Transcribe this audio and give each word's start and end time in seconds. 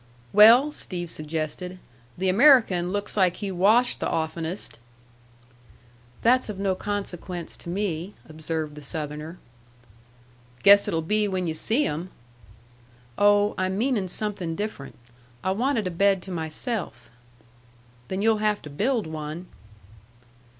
"Well," 0.33 0.71
Steve 0.71 1.11
suggested, 1.11 1.77
"the 2.17 2.27
American 2.27 2.89
looks 2.91 3.15
like 3.15 3.35
he 3.35 3.51
washed 3.51 3.99
the 3.99 4.09
oftenest." 4.09 4.79
"That's 6.23 6.49
of 6.49 6.57
no 6.57 6.73
consequence 6.73 7.55
to 7.57 7.69
me," 7.69 8.15
observed 8.27 8.73
the 8.73 8.81
Southerner. 8.81 9.37
"Guess 10.63 10.87
it'll 10.87 11.03
be 11.03 11.27
when 11.27 11.45
yu' 11.45 11.53
see 11.53 11.85
'em." 11.85 12.09
"Oh, 13.15 13.53
I'm 13.59 13.77
meaning 13.77 14.07
something 14.07 14.55
different. 14.55 14.97
I 15.43 15.51
wanted 15.51 15.85
a 15.85 15.91
bed 15.91 16.23
to 16.23 16.31
myself." 16.31 17.11
"Then 18.07 18.23
you'll 18.23 18.37
have 18.37 18.59
to 18.63 18.71
build 18.71 19.05
one." 19.05 19.45